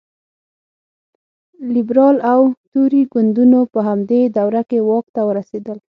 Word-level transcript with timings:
لېبرال 1.73 2.17
او 2.31 2.41
توري 2.71 3.01
ګوندونو 3.13 3.59
په 3.73 3.79
همدې 3.87 4.21
دوره 4.37 4.61
کې 4.69 4.79
واک 4.89 5.05
ته 5.15 5.21
ورسېدل. 5.27 5.77